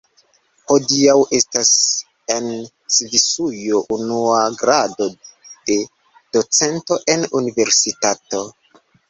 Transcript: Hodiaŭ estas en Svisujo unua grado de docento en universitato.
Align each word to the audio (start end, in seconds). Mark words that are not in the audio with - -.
Hodiaŭ 0.69 1.17
estas 1.39 1.69
en 2.35 2.47
Svisujo 2.95 3.83
unua 3.97 4.39
grado 4.63 5.11
de 5.19 5.77
docento 6.39 6.99
en 7.17 7.29
universitato. 7.43 8.43